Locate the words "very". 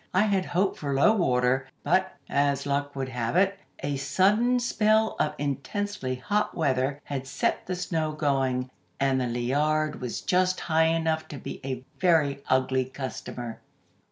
11.99-12.41